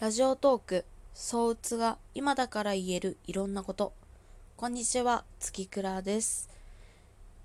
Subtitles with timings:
[0.00, 0.84] ラジオトーク、
[1.14, 3.92] 相うつが今だから言えるいろんなこと。
[4.56, 6.50] こんにちは、月倉です。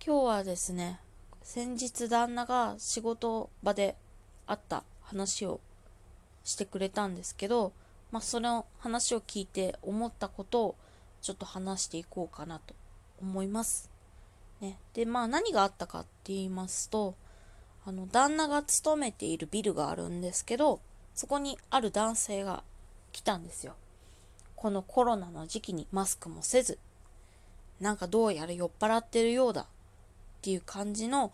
[0.04, 1.00] 今日はですね、
[1.44, 3.96] 先日旦那が仕事場で
[4.48, 5.62] あった話を
[6.44, 7.72] してくれたんですけど、
[8.12, 10.76] まあその話を聞いて思ったことを
[11.22, 12.74] ちょっと話していこうかなと
[13.22, 13.92] 思います。
[14.60, 14.80] ね。
[14.96, 17.14] で、まあ何があったかって言いますと、
[17.86, 20.82] あの、旦那が勤めているビルがあるんですけど、
[21.16, 22.64] そこにある男性が
[23.12, 23.76] 来たんですよ。
[24.56, 26.80] このコロナの時期にマスクもせず、
[27.80, 29.66] なんかどうやら酔っ払ってるようだっ
[30.42, 31.32] ていう感じの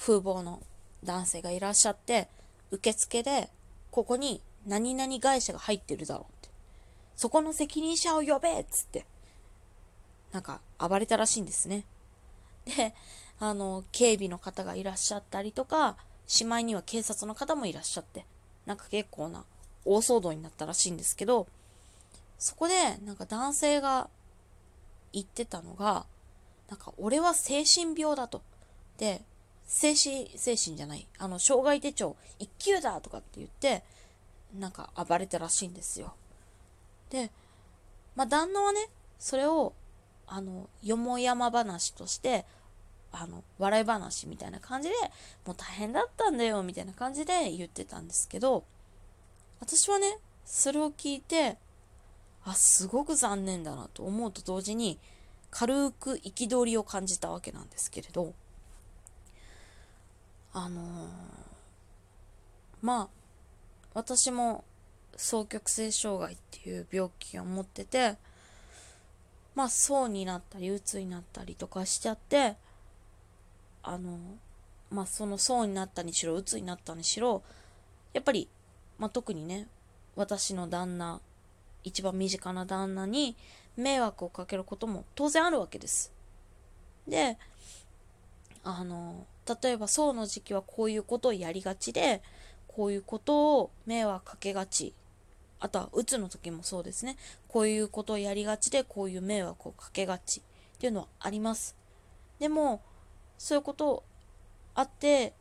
[0.00, 0.62] 風貌の
[1.02, 2.28] 男性がいらっしゃって、
[2.70, 3.50] 受付で、
[3.90, 6.48] ここに何々会社が入ってるだろうって。
[7.16, 9.04] そこの責任者を呼べっつって、
[10.32, 11.84] なんか暴れたらしいんですね。
[12.64, 12.94] で、
[13.38, 15.96] あの、警備の方がいらっしゃったりとか、
[16.26, 18.26] しまいには警察の方もいらっしゃって、
[18.66, 19.44] なんか結構な
[19.84, 21.46] 大騒動になったらしいんですけど、
[22.38, 24.08] そこで、なんか男性が
[25.12, 26.06] 言ってたのが、
[26.68, 28.42] なんか俺は精神病だと。
[28.98, 29.22] で、
[29.66, 33.82] 精神、精神じゃない、あの、障害手帳一級だとかって言って、
[34.58, 36.14] なんか暴れたらしいんですよ。
[37.10, 37.30] で、
[38.14, 39.72] まあ旦那はね、それを、
[40.26, 42.44] あの、よもやま話として、
[43.14, 44.94] あの、笑い話みたいな感じで、
[45.46, 48.64] もう大変だったんだよ、みたいな感じで言ってたんですけど、
[49.60, 51.56] 私はね、それを聞いて、
[52.44, 54.98] あ、すごく残念だなと思うと同時に、
[55.50, 58.34] 軽く憤りを感じたわけなんですけれど、
[60.52, 61.44] あのー
[62.84, 63.08] まあ、
[63.94, 64.62] 私も
[65.16, 68.16] 双極性障害っていう病気を持ってて、
[69.54, 72.56] まあ、そうになったり、うつになったりとかしちゃって、
[73.84, 74.18] あの、
[74.90, 77.42] まあ、そのそうになったにしろ、うつになったにしろ、
[78.12, 78.48] やっぱり、
[78.98, 79.68] まあ、特にね、
[80.16, 81.20] 私の旦那、
[81.84, 83.36] 一番身近な旦那に
[83.76, 86.12] 迷惑をかけることも当然あるわけです。
[87.06, 87.36] で、
[88.62, 89.26] あの、
[89.62, 92.22] 例えば、そうの時期はこういうことをやりがちで、
[92.66, 94.94] こういうことを迷惑かけがち。
[95.60, 97.16] あとは、うつの時もそうですね。
[97.48, 101.76] こういうことをやりがちで、こういう迷惑をかけがちっていうのはあります。
[102.38, 102.80] でも、
[103.44, 104.02] そういうこと
[104.74, 105.34] あって、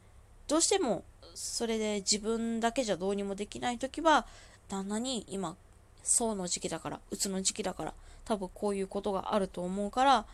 [0.50, 1.06] どうしても
[1.36, 4.28] それで自分だけじゃどうにもできない時は、
[4.68, 5.56] 旦那に今、
[6.04, 7.94] そうの時期だから、うつの時期だから、
[8.26, 10.26] 多分こういうことがあると思うから、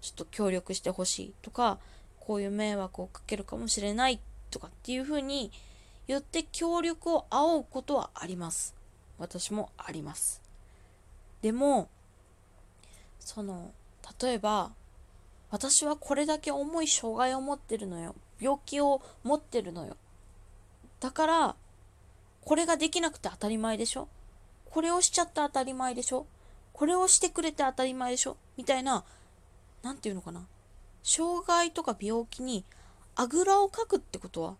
[0.00, 1.80] ちょっと協力してほしいとか、
[2.20, 4.20] こういう迷惑をかけるかもしれない
[4.52, 5.50] とかっていうふうに
[6.06, 8.76] 言って協力を仰ぐことはあります。
[9.18, 10.40] 私もあります。
[11.42, 11.88] でも、
[13.18, 13.72] その、
[14.22, 14.70] 例えば、
[15.50, 18.14] 私はこれだけ重い障害を持ってるのよ。
[18.40, 19.96] 病気を持ってるのよ。
[21.00, 21.56] だから、
[22.44, 24.08] これができなくて当たり前でしょ？
[24.70, 26.26] これをしちゃって当たり前でしょ？
[26.72, 28.36] これをしてくれて当たり前でしょ？
[28.56, 29.04] みたいな、
[29.82, 30.46] なんていうのかな？
[31.02, 32.64] 障害とか病気に
[33.14, 34.56] あぐらをかくってことは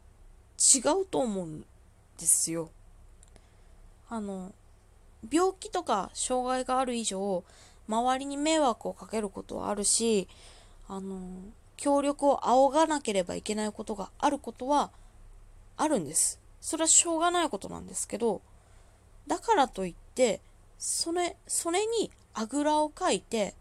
[0.59, 1.61] 違うと思うん
[2.19, 2.71] ですよ。
[4.09, 4.53] あの、
[5.31, 7.45] 病気とか障害がある以上、
[7.89, 10.29] 周りに迷惑をかけることはあるし、
[10.89, 11.19] あの、
[11.77, 14.91] 協力を仰がなければいけないことがあることは
[15.77, 16.41] あるんです。
[16.61, 18.41] それはしょうがないことなんですけど、
[19.27, 20.41] だからといって、
[20.79, 23.55] それ、それにあぐらをかいて、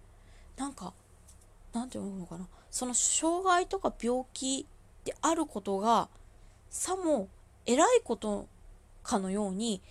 [0.58, 0.94] なんか、
[1.74, 4.66] なんていうのかな、その障害とか病気
[5.04, 6.10] であることが、
[6.70, 7.28] さも
[7.66, 8.48] 偉いこと
[9.04, 9.82] かのように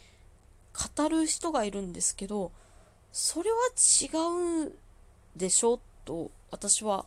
[0.97, 2.53] 語る人がいるんですけど、
[3.13, 4.73] それは違う
[5.37, 5.81] でしょ？
[6.05, 7.07] と私は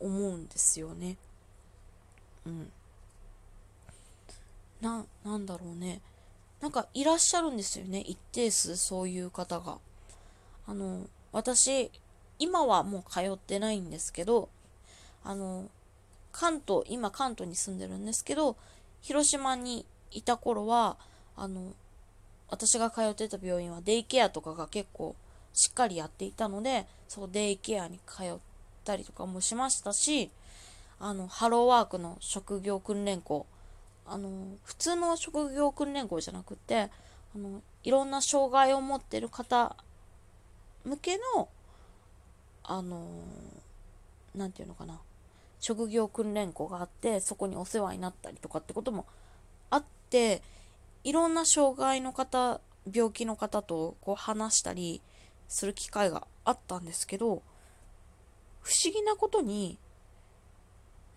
[0.00, 1.16] 思うんですよね。
[2.46, 2.72] うん。
[4.80, 6.00] な、なんだろうね。
[6.60, 8.00] なんかいらっしゃるんですよね。
[8.00, 9.78] 一定数そういう方が。
[10.66, 11.90] あの、私、
[12.38, 14.48] 今はもう通ってないんですけど、
[15.24, 15.68] あの、
[16.32, 18.56] 関東、今関東に住んでるんですけど、
[19.00, 20.96] 広島にいた頃は、
[21.36, 21.72] あの、
[22.50, 25.14] 私が通ってた病院はデイケアとかが結構
[25.52, 28.38] しっかりやっていたので、そのデイケアに通
[28.88, 30.30] ったりとかもしましたし、
[30.98, 33.46] あの、ハローワークの職業訓練校、
[34.06, 34.30] あの、
[34.64, 36.90] 普通の職業訓練校じゃなくて、
[37.34, 39.76] あの、いろんな障害を持ってる方
[40.84, 41.48] 向けの、
[42.64, 43.06] あの、
[44.34, 44.98] なんていうのかな、
[45.60, 49.04] 職業訓練校があって、そこにお世話になったりとかってことも
[49.68, 50.42] あって、
[51.04, 55.02] いろんな障害の方、病気の方とこう話したり
[55.46, 57.42] する機会があったんですけど、
[58.68, 59.78] 不思議なことに、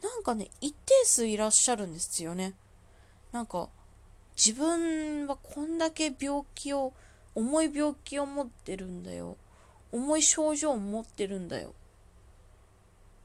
[0.02, 2.54] なんかね、一定数いらっしゃるんですよね。
[3.34, 3.68] なんか、
[4.38, 6.94] 自分はこんだけ病気を
[7.36, 9.36] 重い病気を持ってるんだよ。
[9.92, 11.74] 重い症状を持ってるんだよ。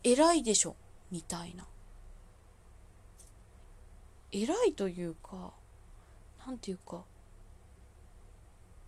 [0.03, 0.75] 偉いでしょ？
[1.13, 1.65] みたいな。
[4.33, 5.53] 偉いというか
[6.45, 7.05] なんていうか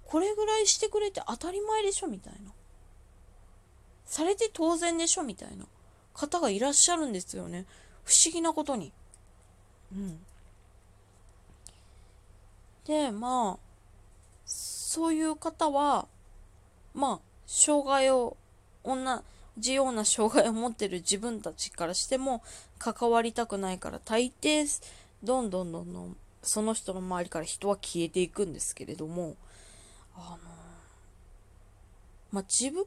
[0.05, 2.08] これぐらいしてくれて当たり前でしょ？
[2.08, 2.50] みたいな。
[4.09, 5.67] されて当然でしょみたいな。
[6.19, 7.65] 方がいらっしゃるんですよね。
[8.03, 8.93] 不思議なことに。
[9.93, 10.19] うん。
[12.85, 13.59] でまあ
[14.47, 16.09] そういう方は
[16.93, 18.37] まあ障害を
[18.85, 18.97] 同
[19.59, 22.43] じような障害を持ってる自分たちからしても
[22.79, 24.67] 関わりたくないから大抵
[25.23, 29.37] どんどんどんどんその人の周りから人は消えていくんですけれども
[30.17, 30.39] あの
[32.33, 32.87] まあ自分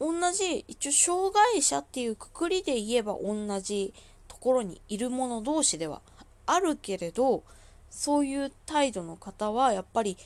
[0.00, 3.92] 同じ一応障害者っていうくくりで言えば同じ
[4.28, 6.00] ところにいる者同士では
[6.46, 7.42] あるけれど
[7.90, 10.16] そういう態度の方はやっぱり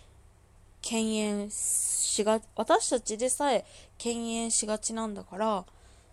[0.82, 3.64] 敬遠しが私たちでさえ
[3.98, 5.64] 敬遠しがちなんだから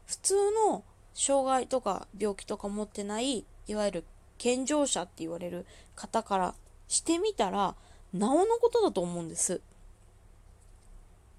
[0.06, 0.36] 普通
[0.68, 0.84] の
[1.14, 4.04] 障害とか病気とか持ってないいわゆる
[4.38, 5.66] 健常者って言われる
[5.96, 6.56] 方から
[6.88, 7.76] してみたら
[8.14, 9.62] なおのことだと思うんです。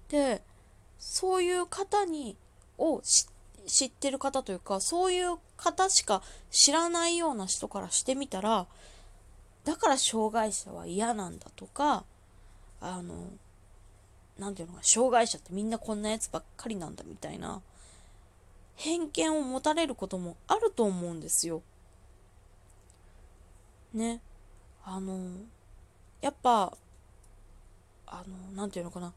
[0.09, 0.41] で
[1.01, 2.37] そういう方に
[2.77, 3.01] を
[3.65, 6.21] 知ってる方というかそういう方しか
[6.51, 8.67] 知らないような人からしてみたら
[9.65, 12.03] だから障害者は嫌なんだとか
[12.79, 13.15] あの
[14.37, 17.61] 何て言うのか障害者ってみんなこんなやつばっかりなんだみたいな
[18.75, 21.61] 偏見を持たれることもあると思うんですよ。
[23.93, 24.21] ね。
[24.83, 25.19] あの
[26.21, 26.73] やっぱ
[28.07, 29.13] あの何て言うのかな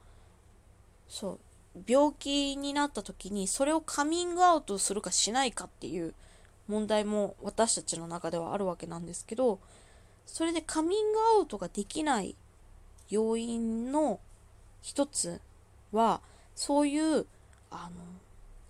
[1.08, 1.38] そう
[1.87, 6.15] 病気になった時にそれをカミングアウトするかしないかっていう
[6.69, 9.59] 問題も私たちの中ではあるわけなんですけど
[10.26, 12.37] それでカミングアウトができない
[13.11, 14.21] 要因の
[14.81, 15.41] 一つ
[15.93, 16.21] は
[16.55, 17.26] そういう
[17.71, 18.05] あの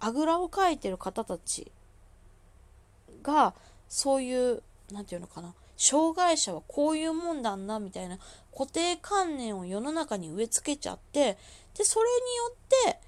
[0.00, 1.71] あぐらをかいてる方たち
[3.23, 3.55] が
[3.89, 4.62] そういう
[4.93, 8.19] 何て言うのかな障害者はこういうもんだんなみたいな
[8.53, 11.37] 固定観念を世の中に植え付けちゃって
[11.76, 13.00] でそれによって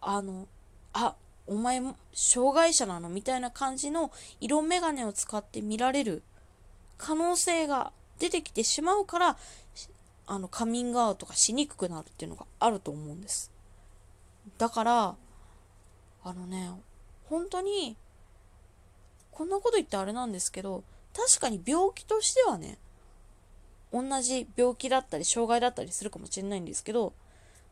[0.00, 0.46] あの
[0.92, 1.14] あ
[1.46, 6.22] お前も障害者なのみたいな感じの色眼鏡を使って見られる
[6.98, 9.36] 可能性が出てきてしまうから
[10.26, 13.50] あのカミングアウトがしにくくなるっていうのがあると思うんです。
[14.58, 15.16] だから
[16.24, 16.70] あのね
[17.28, 17.96] 本当に
[19.32, 22.78] こんなこと言ってあれなんですけど確かに病気としてはね
[23.92, 27.12] 同じ病気だったり障害だったりするかもしれないんですけど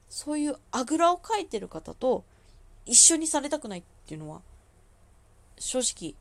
[0.08, 2.24] そういうあぐらをかいてる方と
[2.84, 4.40] 一緒にされたくないっていうのは
[5.58, 6.14] 正直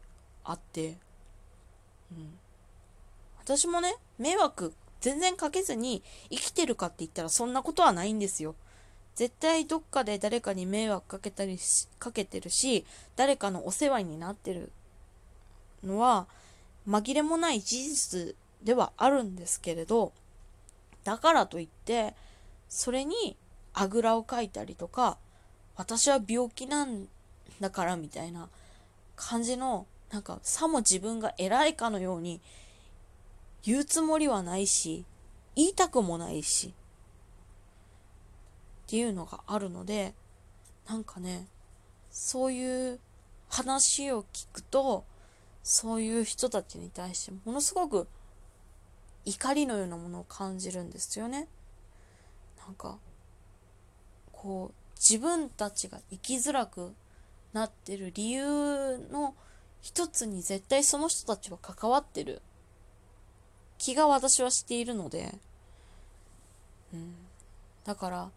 [0.43, 0.97] あって、
[2.11, 2.37] うん、
[3.41, 8.55] 私もね、迷惑全然かけずに生きてるかって言ったらそんなことはないんですよ。
[9.15, 12.85] 絶対どっかで誰かに迷惑かけたりしかけてるし、
[13.15, 14.71] 誰かのお世話になってる
[15.83, 16.27] のは
[16.89, 20.11] 紛れもない事実ではあるんですけれど、
[21.03, 22.15] だからといって、
[22.67, 23.37] それに
[23.73, 25.17] あぐらをかいたりとか、
[25.75, 27.07] 私は病気なん
[27.59, 28.49] だからみたいな
[29.15, 32.41] 感じの、なんかさも自分が偉いかのように
[33.63, 35.05] 言うつもりはないし、
[35.55, 36.73] 言いたくもないし、
[38.87, 40.15] っていうのがあるので、
[40.87, 41.47] なんかね、
[42.09, 42.99] そういう
[43.47, 45.05] 話を聞くと、
[45.69, 48.07] そういう人たちに対してものすごく
[49.23, 51.47] 怒りのようなものを感じるんですよね。
[52.65, 52.97] なんか、
[54.31, 56.95] こう、自分たちが生きづらく
[57.53, 59.35] なってる理由の
[59.79, 62.41] 一つに絶対その人たちは関わってる
[63.77, 65.35] 気が私はしているので、
[66.91, 67.13] うん。
[67.85, 68.31] だから、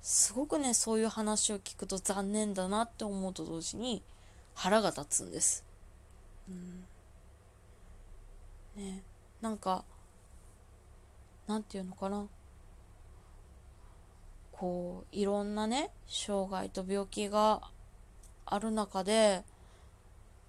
[0.00, 4.02] すごくね、そういう話を聞くと残念だなって思うと同時に
[4.54, 5.65] 腹が立つんです。
[6.48, 6.86] うん。
[8.76, 9.02] ね、
[9.40, 9.84] なんか、
[11.46, 12.26] なんていうのかな。
[14.52, 17.60] こう、いろんなね、障害と病気が
[18.44, 19.44] ある中で、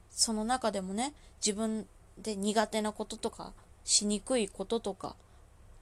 [0.10, 1.14] その中でもね、
[1.46, 1.88] 自分
[2.18, 5.16] で苦手なこととかしにくいこととか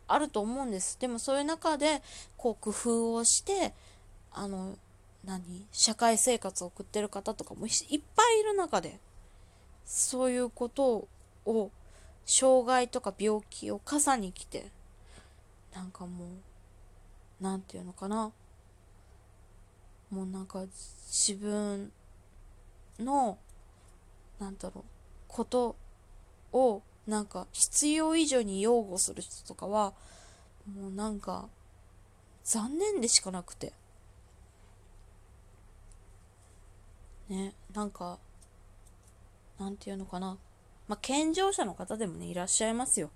[0.07, 0.99] あると思うんです。
[0.99, 2.01] でもそういう中で
[2.37, 3.73] こう工夫をして
[4.31, 4.77] あの
[5.23, 5.65] 何？
[5.71, 7.71] 社会生活を送ってる方とかもいっ
[8.15, 8.99] ぱいいる中で
[9.85, 11.07] そういうこと
[11.45, 11.71] を
[12.25, 14.71] 障害とか病気を傘に来て
[15.73, 16.27] なんかもう
[17.39, 18.31] 何て言うのかな。
[20.09, 20.63] もうなんか
[21.07, 21.91] 自分
[22.99, 23.37] の
[24.39, 24.83] なんだろう
[25.27, 25.75] こと
[26.53, 29.93] をなんか必要以上に擁護する人とかは
[30.73, 31.47] もうなんか
[32.43, 33.73] 残念でしかなくて。
[37.27, 38.19] ねなんか
[39.59, 40.37] なんていうのかな。
[40.87, 43.09] まあ健常者の方でもねいらっしゃいますよ。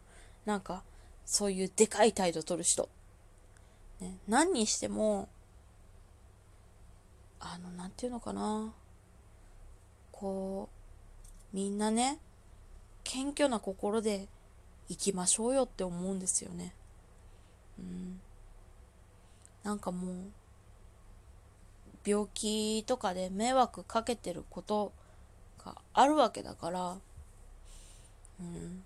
[0.45, 0.83] なんか
[1.25, 2.89] そういうでかい態度取る人。
[3.99, 5.29] ね何にしても
[7.39, 8.73] あのなんていうのかな。
[10.11, 10.69] こ
[11.53, 12.19] うみんなね
[13.03, 14.27] 謙虚な心で
[14.89, 16.73] 生きましょうよって思うんですよね。
[17.77, 18.19] うん。
[19.63, 20.15] なんかもう
[22.05, 24.93] 病気とかで迷惑かけてること
[25.73, 26.97] があるわけだから、
[28.39, 28.83] うん、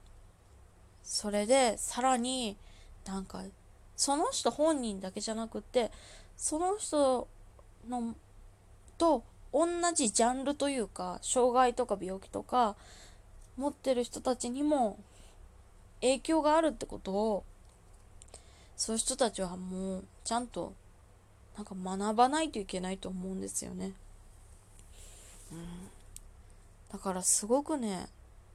[1.03, 2.57] それでさらに
[3.05, 3.43] なんか
[3.95, 5.91] その人本人だけじゃなくて
[6.37, 7.27] その人
[7.87, 8.15] の
[8.97, 12.75] と同じジャンルというか障害とか病気とか
[13.57, 14.97] 持ってる人たちにも
[16.01, 17.43] 影響があるってことを
[18.75, 20.73] そういう人たちはもうちゃんと
[21.55, 23.93] なんか学ばないといけないと思うんですよね。
[25.51, 25.89] うん、
[26.93, 28.07] だからすごくね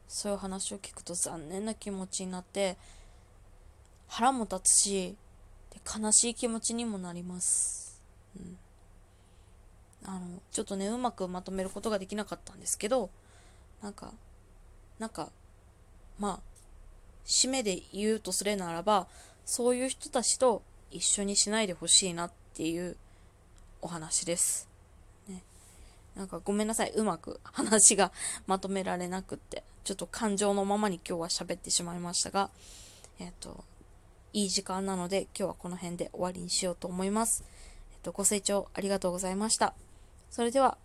[0.06, 2.78] そういう話を聞くと残念な気持ちになって
[4.06, 5.16] 腹も立つし
[5.70, 8.00] で悲しい気持ちにもなります。
[8.38, 8.56] うん
[10.04, 13.10] あのちょっとねうまくまとめることができなかったんですけど
[13.82, 14.14] なんか
[15.00, 15.30] なんか
[16.18, 16.40] まあ
[17.26, 19.08] 締めで言うとするならば
[19.44, 22.96] そういう人たちと一緒にしないでほしいなっていう
[23.82, 24.68] お話です。
[26.18, 26.92] なんかごめんなさい。
[26.96, 28.12] うまく話が
[28.48, 32.50] まとめられなくって、ちょっと感情のままに今日は喋ってしまいましたが、
[33.20, 33.64] えっ、と、
[34.32, 37.44] いい時間なので今日はこの辺で終わりにしようと思います。
[37.92, 39.74] えっ、と、ご清聴ありがとうございました。
[40.28, 40.76] それでは、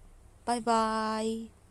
[0.46, 1.63] バイバーイ。